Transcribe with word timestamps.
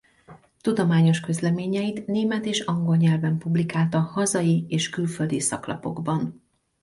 Tudományos 0.61 1.19
közleményeit 1.19 2.05
német 2.05 2.45
és 2.45 2.59
angol 2.59 2.95
nyelven 2.95 3.37
publikálta 3.37 3.99
hazai 3.99 4.65
és 4.67 4.89
külföldi 4.89 5.39
szaklapokban. 5.39 6.41